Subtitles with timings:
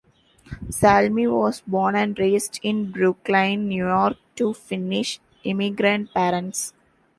[0.71, 6.73] Salmi was born and raised in Brooklyn, New York, to Finnish immigrant parents.